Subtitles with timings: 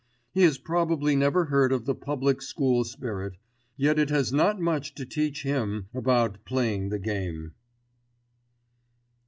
[0.31, 3.37] He has probably never heard of the Public School Spirit;
[3.77, 7.53] yet it has not much to teach him about playing the game.